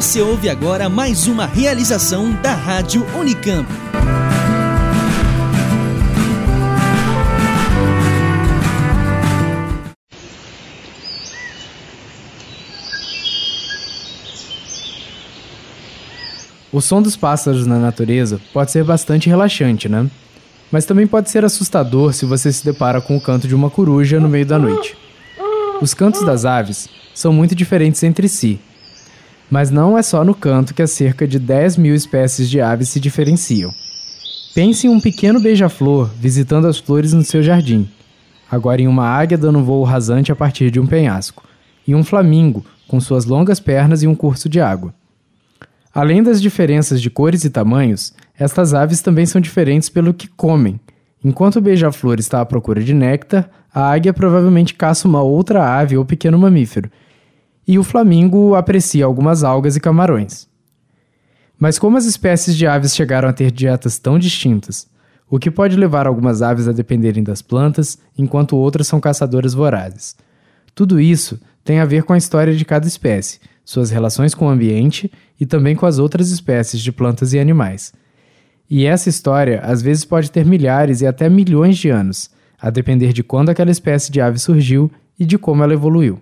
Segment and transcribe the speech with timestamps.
[0.00, 3.68] Você ouve agora mais uma realização da Rádio Unicamp.
[16.72, 20.10] O som dos pássaros na natureza pode ser bastante relaxante, né?
[20.72, 24.18] Mas também pode ser assustador se você se depara com o canto de uma coruja
[24.18, 24.96] no meio da noite.
[25.82, 28.58] Os cantos das aves são muito diferentes entre si,
[29.50, 32.88] mas não é só no canto que as cerca de 10 mil espécies de aves
[32.88, 33.74] se diferenciam.
[34.54, 37.88] Pense em um pequeno beija-flor visitando as flores no seu jardim,
[38.50, 41.44] agora em uma águia dando um voo rasante a partir de um penhasco,
[41.86, 44.94] e um flamingo com suas longas pernas e um curso de água.
[45.92, 50.78] Além das diferenças de cores e tamanhos, estas aves também são diferentes pelo que comem.
[51.24, 55.96] Enquanto o beija-flor está à procura de néctar, a águia provavelmente caça uma outra ave
[55.96, 56.90] ou pequeno mamífero,
[57.66, 60.48] e o flamingo aprecia algumas algas e camarões.
[61.58, 64.88] Mas como as espécies de aves chegaram a ter dietas tão distintas,
[65.28, 70.16] o que pode levar algumas aves a dependerem das plantas, enquanto outras são caçadoras vorazes.
[70.74, 74.48] Tudo isso tem a ver com a história de cada espécie, suas relações com o
[74.48, 77.92] ambiente e também com as outras espécies de plantas e animais.
[78.68, 82.30] E essa história às vezes pode ter milhares e até milhões de anos,
[82.60, 86.20] a depender de quando aquela espécie de ave surgiu e de como ela evoluiu.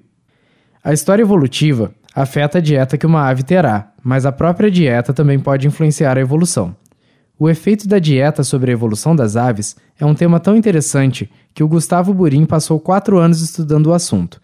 [0.89, 5.39] A história evolutiva afeta a dieta que uma ave terá, mas a própria dieta também
[5.39, 6.75] pode influenciar a evolução.
[7.39, 11.63] O efeito da dieta sobre a evolução das aves é um tema tão interessante que
[11.63, 14.41] o Gustavo Burim passou quatro anos estudando o assunto.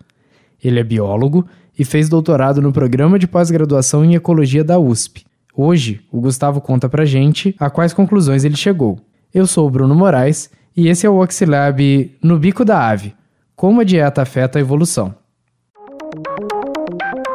[0.62, 1.46] Ele é biólogo
[1.78, 5.24] e fez doutorado no programa de pós-graduação em ecologia da USP.
[5.56, 9.00] Hoje, o Gustavo conta pra gente a quais conclusões ele chegou.
[9.32, 13.14] Eu sou o Bruno Moraes e esse é o Oxilab No Bico da Ave
[13.56, 15.23] Como a dieta afeta a evolução.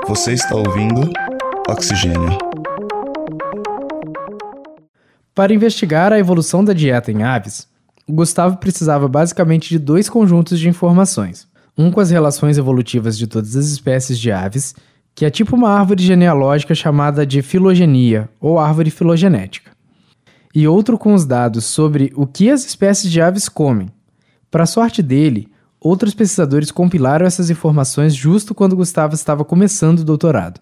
[0.10, 1.08] Você está ouvindo
[1.70, 2.36] Oxigênio.
[5.36, 7.68] Para investigar a evolução da dieta em aves,
[8.10, 11.48] Gustavo precisava basicamente de dois conjuntos de informações
[11.78, 14.74] um com as relações evolutivas de todas as espécies de aves,
[15.14, 19.70] que é tipo uma árvore genealógica chamada de filogenia ou árvore filogenética,
[20.56, 23.92] e outro com os dados sobre o que as espécies de aves comem.
[24.50, 25.50] Para sorte dele,
[25.82, 30.60] outros pesquisadores compilaram essas informações justo quando Gustavo estava começando o doutorado.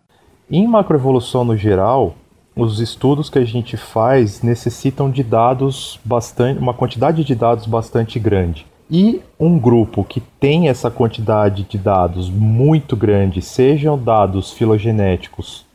[0.50, 2.16] Em macroevolução no geral,
[2.56, 8.20] os estudos que a gente faz necessitam de dados bastante, uma quantidade de dados bastante
[8.20, 8.66] grande.
[8.90, 15.66] E um grupo que tem essa quantidade de dados muito grande, sejam dados filogenéticos,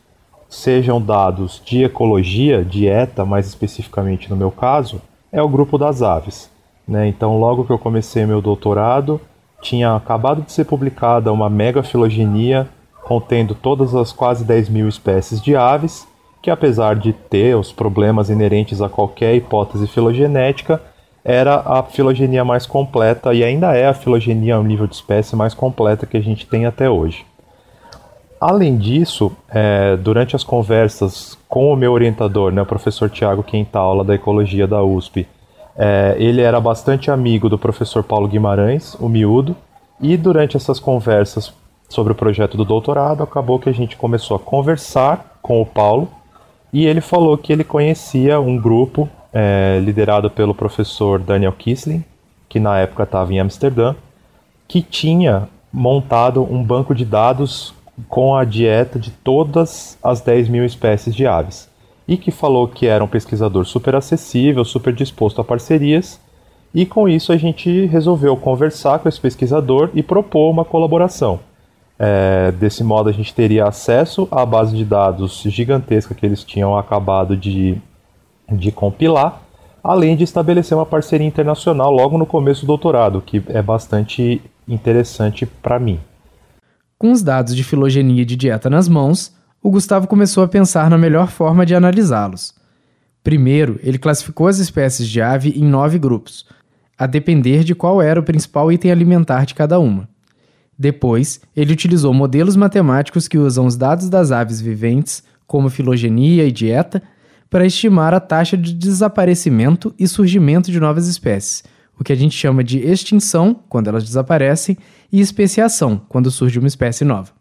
[0.49, 4.99] sejam dados de ecologia, dieta, mais especificamente no meu caso,
[5.31, 6.49] é o grupo das aves.
[6.87, 7.07] Né?
[7.07, 9.21] Então, logo que eu comecei meu doutorado,
[9.63, 12.67] tinha acabado de ser publicada uma mega filogenia
[13.03, 16.07] contendo todas as quase 10 mil espécies de aves,
[16.41, 20.81] que apesar de ter os problemas inerentes a qualquer hipótese filogenética,
[21.23, 25.53] era a filogenia mais completa e ainda é a filogenia ao nível de espécie mais
[25.53, 27.25] completa que a gente tem até hoje.
[28.39, 34.03] Além disso, é, durante as conversas com o meu orientador, né, o professor Tiago Quintaula,
[34.03, 35.25] da Ecologia da USP,
[35.77, 39.55] é, ele era bastante amigo do professor Paulo Guimarães, o miúdo,
[39.99, 41.53] e durante essas conversas
[41.89, 46.07] sobre o projeto do doutorado, acabou que a gente começou a conversar com o Paulo,
[46.71, 52.03] e ele falou que ele conhecia um grupo é, liderado pelo professor Daniel Kisling,
[52.49, 53.95] que na época estava em Amsterdã,
[54.67, 57.73] que tinha montado um banco de dados
[58.07, 61.69] com a dieta de todas as 10 mil espécies de aves.
[62.07, 66.19] E que falou que era um pesquisador super acessível, super disposto a parcerias.
[66.73, 71.39] E com isso a gente resolveu conversar com esse pesquisador e propor uma colaboração.
[71.97, 76.77] É, desse modo a gente teria acesso à base de dados gigantesca que eles tinham
[76.77, 77.79] acabado de
[78.49, 79.41] de compilar,
[79.83, 85.45] além de estabelecer uma parceria internacional logo no começo do doutorado, que é bastante interessante
[85.45, 85.99] para mim.
[86.97, 90.97] Com os dados de filogenia de dieta nas mãos, o Gustavo começou a pensar na
[90.97, 92.53] melhor forma de analisá-los.
[93.23, 96.45] Primeiro, ele classificou as espécies de ave em nove grupos,
[96.97, 100.09] a depender de qual era o principal item alimentar de cada uma.
[100.77, 106.51] Depois, ele utilizou modelos matemáticos que usam os dados das aves viventes, como filogenia e
[106.51, 107.01] dieta,
[107.49, 111.63] para estimar a taxa de desaparecimento e surgimento de novas espécies,
[111.97, 114.77] o que a gente chama de extinção, quando elas desaparecem,
[115.09, 117.31] e especiação, quando surge uma espécie nova.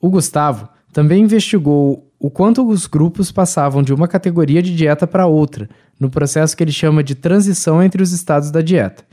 [0.00, 5.26] O Gustavo também investigou o quanto os grupos passavam de uma categoria de dieta para
[5.26, 5.68] outra,
[6.00, 9.04] no processo que ele chama de transição entre os estados da dieta.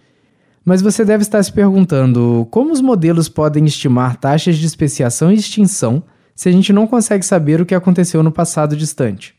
[0.64, 5.36] Mas você deve estar se perguntando como os modelos podem estimar taxas de especiação e
[5.36, 6.02] extinção
[6.34, 9.36] se a gente não consegue saber o que aconteceu no passado distante.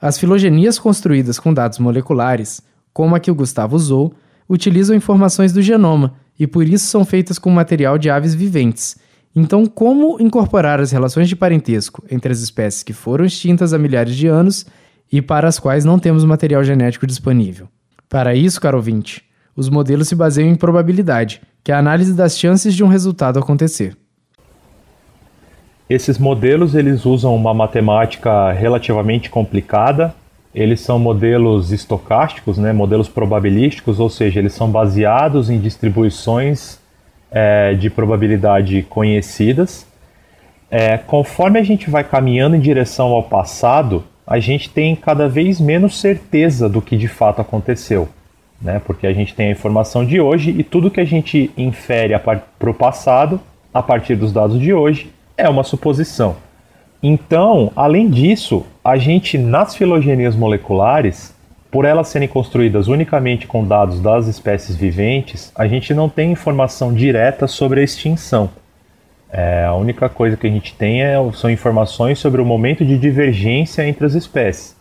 [0.00, 2.60] As filogenias construídas com dados moleculares,
[2.92, 4.12] como a que o Gustavo usou,
[4.48, 8.96] utilizam informações do genoma e por isso são feitas com material de aves viventes.
[9.40, 14.16] Então, como incorporar as relações de parentesco entre as espécies que foram extintas há milhares
[14.16, 14.66] de anos
[15.12, 17.68] e para as quais não temos material genético disponível?
[18.08, 19.22] Para isso, caro ouvinte,
[19.54, 23.38] os modelos se baseiam em probabilidade, que é a análise das chances de um resultado
[23.38, 23.96] acontecer.
[25.88, 30.12] Esses modelos eles usam uma matemática relativamente complicada.
[30.52, 36.80] Eles são modelos estocásticos, né, modelos probabilísticos, ou seja, eles são baseados em distribuições
[37.30, 39.86] é, de probabilidade conhecidas.
[40.70, 45.58] É, conforme a gente vai caminhando em direção ao passado, a gente tem cada vez
[45.58, 48.08] menos certeza do que de fato aconteceu.
[48.60, 48.80] Né?
[48.84, 52.70] Porque a gente tem a informação de hoje e tudo que a gente infere para
[52.70, 53.40] o passado,
[53.72, 56.36] a partir dos dados de hoje, é uma suposição.
[57.02, 61.32] Então, além disso, a gente nas filogenias moleculares,
[61.70, 66.92] por elas serem construídas unicamente com dados das espécies viventes, a gente não tem informação
[66.92, 68.50] direta sobre a extinção.
[69.30, 72.96] É, a única coisa que a gente tem é, são informações sobre o momento de
[72.96, 74.74] divergência entre as espécies.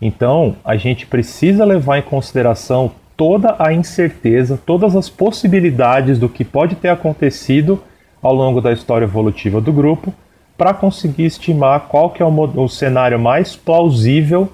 [0.00, 6.42] Então, a gente precisa levar em consideração toda a incerteza, todas as possibilidades do que
[6.42, 7.82] pode ter acontecido
[8.22, 10.12] ao longo da história evolutiva do grupo
[10.56, 14.50] para conseguir estimar qual que é o, o, cenário mais plausível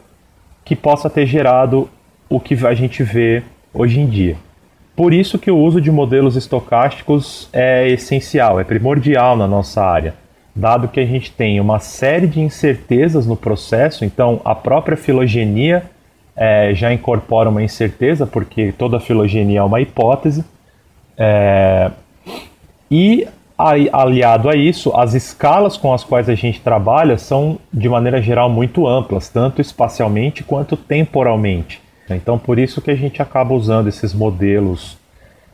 [0.66, 1.88] que possa ter gerado
[2.28, 3.42] o que a gente vê
[3.72, 4.36] hoje em dia.
[4.96, 10.14] Por isso que o uso de modelos estocásticos é essencial, é primordial na nossa área,
[10.54, 15.84] dado que a gente tem uma série de incertezas no processo, então a própria filogenia
[16.34, 20.44] é, já incorpora uma incerteza, porque toda filogenia é uma hipótese,
[21.16, 21.92] é,
[22.90, 23.28] e
[23.58, 28.50] aliado a isso, as escalas com as quais a gente trabalha são, de maneira geral,
[28.50, 31.80] muito amplas, tanto espacialmente quanto temporalmente.
[32.08, 34.96] Então, por isso que a gente acaba usando esses modelos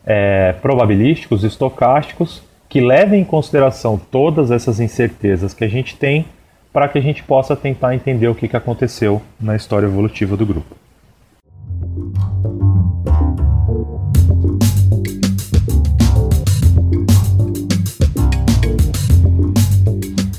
[0.05, 6.27] é, probabilísticos, estocásticos, que levem em consideração todas essas incertezas que a gente tem,
[6.73, 10.47] para que a gente possa tentar entender o que, que aconteceu na história evolutiva do
[10.47, 10.82] grupo.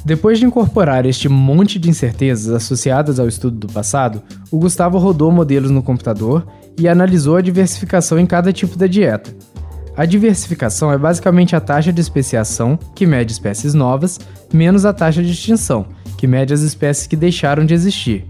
[0.06, 4.22] Depois de incorporar este monte de incertezas associadas ao estudo do passado,
[4.52, 6.46] o Gustavo rodou modelos no computador
[6.78, 9.34] e analisou a diversificação em cada tipo da dieta.
[9.96, 14.20] A diversificação é basicamente a taxa de especiação, que mede espécies novas,
[14.52, 15.86] menos a taxa de extinção,
[16.18, 18.26] que mede as espécies que deixaram de existir.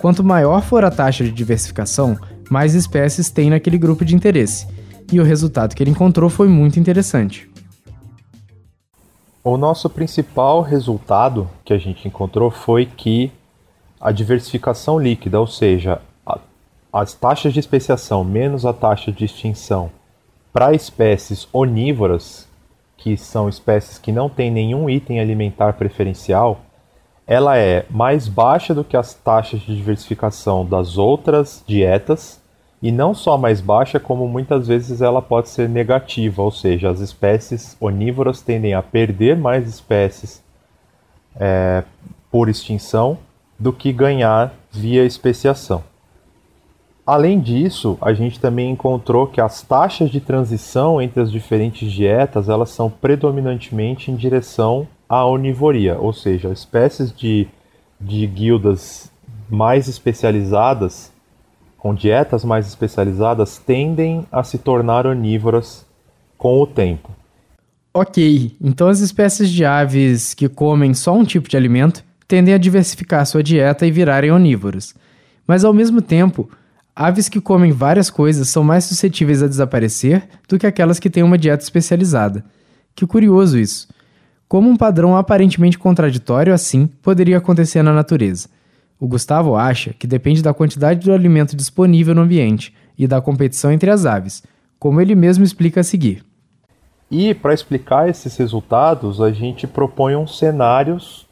[0.00, 2.16] Quanto maior for a taxa de diversificação,
[2.48, 4.68] mais espécies tem naquele grupo de interesse,
[5.10, 7.51] e o resultado que ele encontrou foi muito interessante.
[9.44, 13.32] O nosso principal resultado que a gente encontrou foi que
[14.00, 16.38] a diversificação líquida, ou seja, a,
[16.92, 19.90] as taxas de especiação menos a taxa de extinção
[20.52, 22.48] para espécies onívoras,
[22.96, 26.60] que são espécies que não têm nenhum item alimentar preferencial,
[27.26, 32.41] ela é mais baixa do que as taxas de diversificação das outras dietas
[32.82, 36.98] e não só mais baixa, como muitas vezes ela pode ser negativa, ou seja, as
[36.98, 40.42] espécies onívoras tendem a perder mais espécies
[41.36, 41.84] é,
[42.28, 43.16] por extinção
[43.56, 45.84] do que ganhar via especiação.
[47.06, 52.48] Além disso, a gente também encontrou que as taxas de transição entre as diferentes dietas
[52.48, 57.46] elas são predominantemente em direção à onivoria, ou seja, espécies de,
[58.00, 59.12] de guildas
[59.48, 61.11] mais especializadas
[61.82, 65.84] com dietas mais especializadas tendem a se tornar onívoras
[66.38, 67.10] com o tempo.
[67.92, 72.58] Ok, então as espécies de aves que comem só um tipo de alimento tendem a
[72.58, 74.94] diversificar sua dieta e virarem onívoros.
[75.44, 76.48] Mas ao mesmo tempo,
[76.94, 81.24] aves que comem várias coisas são mais suscetíveis a desaparecer do que aquelas que têm
[81.24, 82.44] uma dieta especializada.
[82.94, 83.88] Que curioso isso!
[84.46, 88.48] Como um padrão aparentemente contraditório assim poderia acontecer na natureza.
[89.02, 93.72] O Gustavo acha que depende da quantidade do alimento disponível no ambiente e da competição
[93.72, 94.44] entre as aves,
[94.78, 96.24] como ele mesmo explica a seguir.
[97.10, 101.26] E para explicar esses resultados, a gente propõe uns cenários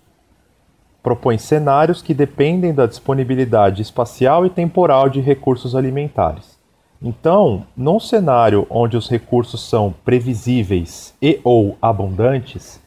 [1.01, 6.59] propõe cenários que dependem da disponibilidade espacial e temporal de recursos alimentares.
[7.01, 12.81] Então, num cenário onde os recursos são previsíveis e ou abundantes,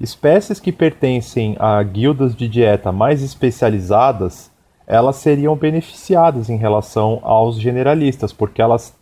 [0.00, 4.50] Espécies que pertencem a guildas de dieta mais especializadas,
[4.86, 8.94] elas seriam beneficiadas em relação aos generalistas, porque elas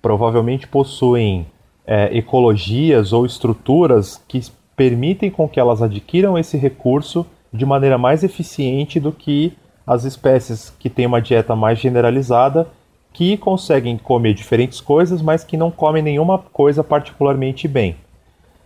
[0.00, 1.46] provavelmente possuem
[1.86, 4.40] é, ecologias ou estruturas que
[4.74, 9.52] permitem com que elas adquiram esse recurso de maneira mais eficiente do que
[9.86, 12.68] as espécies que têm uma dieta mais generalizada,
[13.12, 17.96] que conseguem comer diferentes coisas, mas que não comem nenhuma coisa particularmente bem.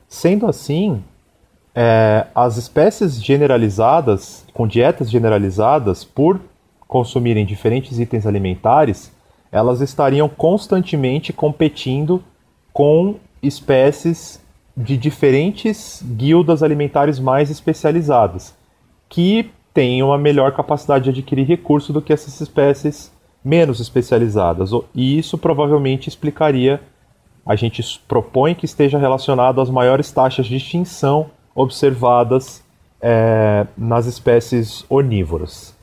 [0.09, 1.03] Sendo assim,
[1.75, 6.41] é, as espécies generalizadas, com dietas generalizadas, por
[6.87, 9.13] consumirem diferentes itens alimentares,
[9.51, 12.23] elas estariam constantemente competindo
[12.73, 14.43] com espécies
[14.77, 18.55] de diferentes guildas alimentares mais especializadas,
[19.09, 23.13] que têm uma melhor capacidade de adquirir recurso do que essas espécies
[23.45, 24.71] menos especializadas.
[24.95, 26.81] E isso provavelmente explicaria,
[27.45, 32.63] a gente propõe que esteja relacionado às maiores taxas de extinção observadas
[33.01, 35.75] é, nas espécies onívoras.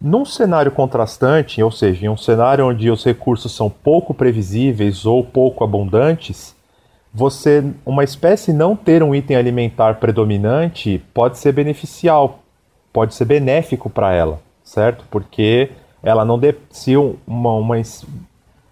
[0.00, 5.24] Num cenário contrastante, ou seja, em um cenário onde os recursos são pouco previsíveis ou
[5.24, 6.54] pouco abundantes,
[7.12, 12.38] você uma espécie não ter um item alimentar predominante pode ser beneficial,
[12.92, 15.04] pode ser benéfico para ela, certo?
[15.10, 15.70] Porque
[16.02, 17.76] ela não de, se uma, uma,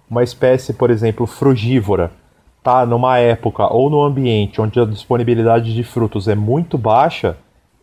[0.08, 2.12] uma espécie, por exemplo, frugívora,
[2.66, 7.36] tá numa época ou no ambiente onde a disponibilidade de frutos é muito baixa,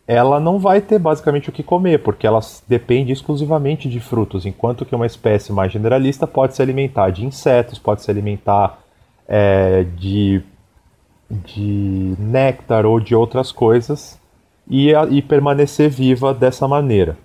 [0.06, 4.84] ela não vai ter basicamente o que comer, porque ela depende exclusivamente de frutos, enquanto
[4.84, 8.80] que uma espécie mais generalista pode se alimentar de insetos, pode se alimentar
[9.26, 10.42] é, de,
[11.32, 14.20] de néctar ou de outras coisas
[14.70, 17.18] e, e permanecer viva dessa maneira.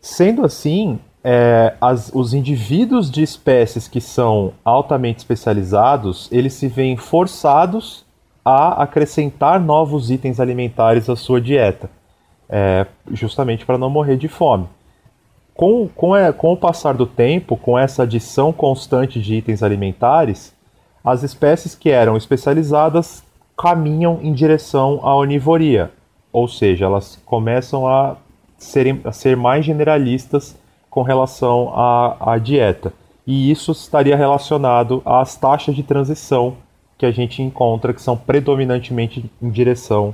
[0.00, 6.96] Sendo assim, é, as, os indivíduos de espécies que são altamente especializados, eles se veem
[6.96, 8.04] forçados
[8.44, 11.90] a acrescentar novos itens alimentares à sua dieta,
[12.48, 14.66] é, justamente para não morrer de fome.
[15.54, 20.54] Com, com, é, com o passar do tempo, com essa adição constante de itens alimentares,
[21.04, 23.24] as espécies que eram especializadas
[23.56, 25.90] caminham em direção à onivoria,
[26.32, 28.16] ou seja, elas começam a,
[28.56, 30.56] serem, a ser mais generalistas
[30.98, 32.92] com relação à, à dieta.
[33.24, 36.56] E isso estaria relacionado às taxas de transição
[36.98, 40.12] que a gente encontra, que são predominantemente em direção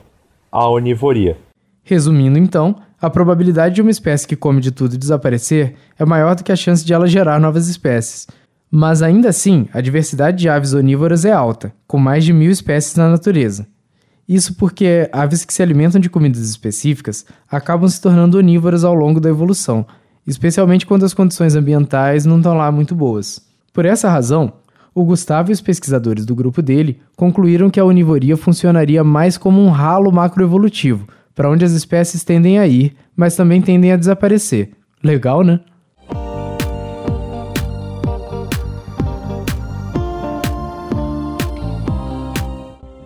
[0.53, 1.39] à onivoria.
[1.83, 6.45] Resumindo, então, a probabilidade de uma espécie que come de tudo desaparecer é maior do
[6.45, 8.27] que a chance de ela gerar novas espécies.
[8.71, 12.95] Mas ainda assim, a diversidade de aves onívoras é alta, com mais de mil espécies
[12.97, 13.67] na natureza.
[14.29, 19.19] Isso porque aves que se alimentam de comidas específicas acabam se tornando onívoras ao longo
[19.19, 19.87] da evolução,
[20.27, 23.41] especialmente quando as condições ambientais não estão lá muito boas.
[23.73, 24.53] Por essa razão,
[24.95, 29.61] o Gustavo e os pesquisadores do grupo dele concluíram que a onivoria funcionaria mais como
[29.61, 34.71] um ralo macroevolutivo, para onde as espécies tendem a ir, mas também tendem a desaparecer.
[35.03, 35.61] Legal, né?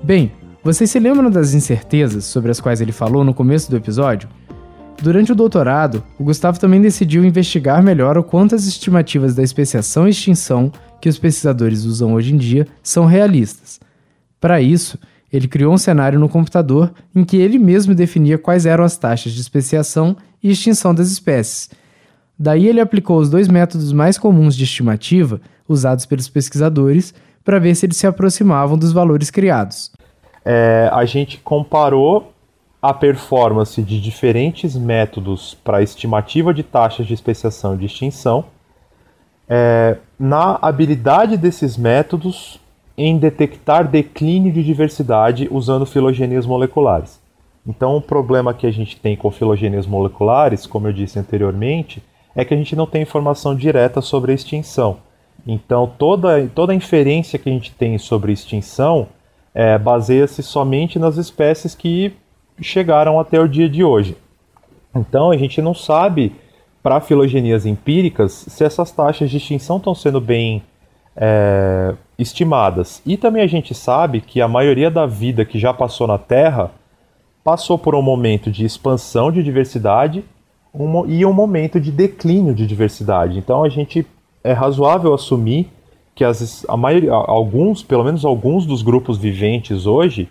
[0.02, 0.32] Bem,
[0.62, 4.28] vocês se lembram das incertezas sobre as quais ele falou no começo do episódio?
[5.00, 10.08] Durante o doutorado, o Gustavo também decidiu investigar melhor o quanto as estimativas da especiação
[10.08, 13.78] e extinção que os pesquisadores usam hoje em dia são realistas.
[14.40, 14.98] Para isso,
[15.32, 19.32] ele criou um cenário no computador em que ele mesmo definia quais eram as taxas
[19.32, 21.70] de especiação e extinção das espécies.
[22.36, 27.14] Daí ele aplicou os dois métodos mais comuns de estimativa usados pelos pesquisadores
[27.44, 29.92] para ver se eles se aproximavam dos valores criados.
[30.44, 32.32] É, a gente comparou
[32.80, 38.44] a performance de diferentes métodos para estimativa de taxas de especiação e de extinção,
[39.48, 42.60] é, na habilidade desses métodos
[42.96, 47.20] em detectar declínio de diversidade usando filogenias moleculares.
[47.66, 52.02] Então, o problema que a gente tem com filogenias moleculares, como eu disse anteriormente,
[52.34, 54.98] é que a gente não tem informação direta sobre a extinção.
[55.46, 59.08] Então, toda, toda a inferência que a gente tem sobre extinção
[59.54, 62.12] é, baseia-se somente nas espécies que
[62.60, 64.16] chegaram até o dia de hoje.
[64.94, 66.32] Então a gente não sabe,
[66.82, 70.62] para filogenias empíricas, se essas taxas de extinção estão sendo bem
[71.16, 73.02] é, estimadas.
[73.04, 76.70] E também a gente sabe que a maioria da vida que já passou na Terra
[77.42, 80.24] passou por um momento de expansão de diversidade
[80.72, 83.38] um, e um momento de declínio de diversidade.
[83.38, 84.06] Então a gente
[84.44, 85.68] é razoável assumir
[86.14, 90.28] que as, a maioria, alguns, pelo menos alguns dos grupos viventes hoje,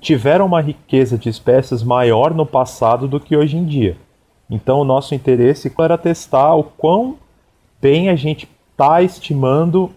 [0.00, 3.96] tiveram uma riqueza de espécies maior no passado do que hoje em dia.
[4.48, 7.16] Então, o nosso interesse era testar o quão
[7.80, 9.90] bem a gente está estimando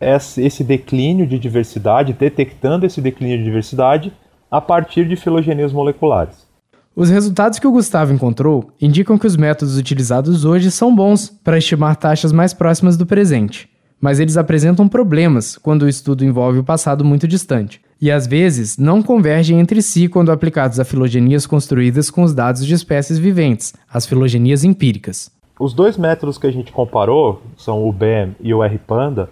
[0.00, 4.12] esse declínio de diversidade, detectando esse declínio de diversidade
[4.50, 6.46] a partir de filogenias moleculares.
[6.94, 11.56] Os resultados que o Gustavo encontrou indicam que os métodos utilizados hoje são bons para
[11.56, 16.64] estimar taxas mais próximas do presente, mas eles apresentam problemas quando o estudo envolve o
[16.64, 17.80] passado muito distante.
[18.02, 22.66] E às vezes não convergem entre si quando aplicados a filogenias construídas com os dados
[22.66, 25.30] de espécies viventes, as filogenias empíricas.
[25.56, 29.30] Os dois métodos que a gente comparou, são o BEM e o RPanda,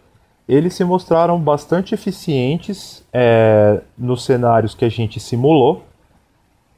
[0.48, 5.82] eles se mostraram bastante eficientes é, nos cenários que a gente simulou,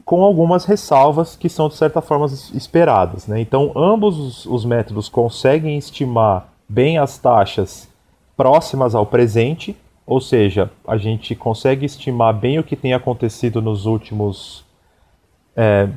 [0.03, 3.27] com algumas ressalvas que são de certa forma esperadas.
[3.27, 3.41] Né?
[3.41, 7.87] Então, ambos os, os métodos conseguem estimar bem as taxas
[8.35, 13.87] próximas ao presente, ou seja, a gente consegue estimar bem o que tem acontecido nos
[13.87, 14.65] últimos
[15.57, 15.89] é,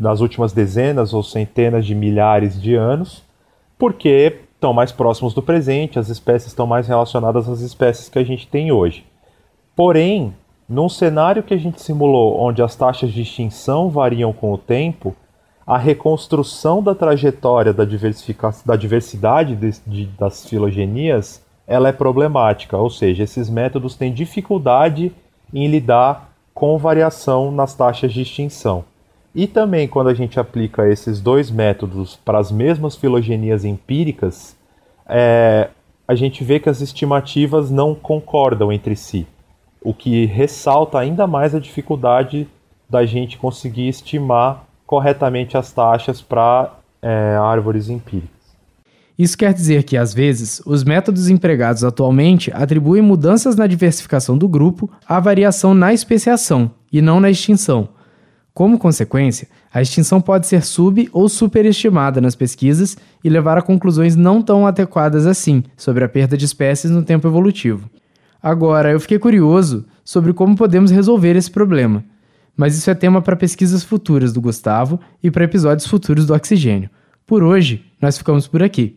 [0.00, 3.24] nas últimas dezenas ou centenas de milhares de anos,
[3.78, 8.24] porque estão mais próximos do presente, as espécies estão mais relacionadas às espécies que a
[8.24, 9.04] gente tem hoje.
[9.74, 10.34] Porém,
[10.68, 15.16] num cenário que a gente simulou, onde as taxas de extinção variam com o tempo,
[15.66, 17.84] a reconstrução da trajetória da,
[18.66, 25.12] da diversidade de, de, das filogenias ela é problemática, ou seja, esses métodos têm dificuldade
[25.54, 28.84] em lidar com variação nas taxas de extinção.
[29.34, 34.56] E também quando a gente aplica esses dois métodos para as mesmas filogenias empíricas,
[35.06, 35.68] é,
[36.08, 39.26] a gente vê que as estimativas não concordam entre si
[39.80, 42.48] o que ressalta ainda mais a dificuldade
[42.88, 48.37] da gente conseguir estimar corretamente as taxas para é, árvores empíricas.
[49.18, 54.48] Isso quer dizer que, às vezes, os métodos empregados atualmente atribuem mudanças na diversificação do
[54.48, 57.88] grupo à variação na especiação e não na extinção.
[58.54, 64.14] Como consequência, a extinção pode ser sub- ou superestimada nas pesquisas e levar a conclusões
[64.14, 67.90] não tão adequadas assim sobre a perda de espécies no tempo evolutivo.
[68.40, 72.04] Agora, eu fiquei curioso sobre como podemos resolver esse problema,
[72.56, 76.88] mas isso é tema para pesquisas futuras do Gustavo e para episódios futuros do Oxigênio.
[77.26, 78.96] Por hoje, nós ficamos por aqui.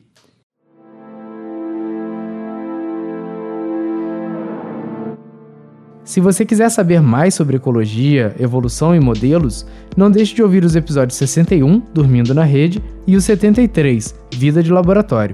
[6.11, 9.65] Se você quiser saber mais sobre ecologia, evolução e modelos,
[9.95, 14.69] não deixe de ouvir os episódios 61, Dormindo na Rede, e o 73, Vida de
[14.69, 15.33] Laboratório.